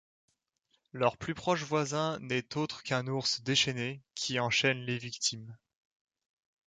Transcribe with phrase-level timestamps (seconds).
[0.93, 5.55] Leur plus proche voisin n'est autre qu'un ours déchaîné, qui enchaîne les victimes...